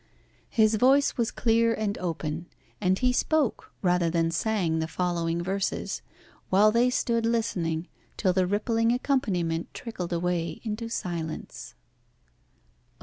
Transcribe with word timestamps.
His 0.49 0.77
voice 0.77 1.15
was 1.15 1.29
clear 1.29 1.75
and 1.75 1.95
open, 1.99 2.47
and 2.81 2.97
he 2.97 3.13
spoke 3.13 3.71
rather 3.83 4.09
than 4.09 4.31
sang 4.31 4.79
the 4.79 4.87
following 4.87 5.43
verses, 5.43 6.01
while 6.49 6.71
they 6.71 6.89
stood 6.89 7.23
listening 7.23 7.87
till 8.17 8.33
the 8.33 8.47
rippling 8.47 8.91
accompaniment 8.91 9.71
trickled 9.75 10.11
away 10.11 10.59
into 10.63 10.89
silence: 10.89 11.75
Oh! 11.77 12.89